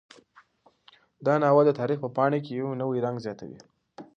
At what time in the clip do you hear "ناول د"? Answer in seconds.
1.41-1.71